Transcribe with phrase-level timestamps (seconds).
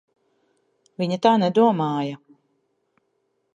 [1.01, 2.19] Viņa tā nedomāja.